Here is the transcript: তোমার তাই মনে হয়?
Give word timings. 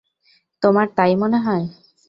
তোমার 0.63 0.87
তাই 0.97 1.13
মনে 1.15 1.37
হয়? 1.37 1.65